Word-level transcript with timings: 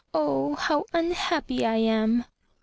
Oh, 0.15 0.55
how 0.55 0.85
unhappy 0.95 1.63
I 1.63 1.75
am!" 1.75 2.25